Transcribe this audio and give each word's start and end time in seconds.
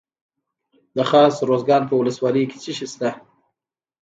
د 0.95 0.97
خاص 1.09 1.35
ارزګان 1.43 1.83
په 1.87 1.93
ولسوالۍ 1.99 2.43
کې 2.51 2.57
څه 2.63 2.71
شی 2.77 2.85
شته؟ 2.91 3.09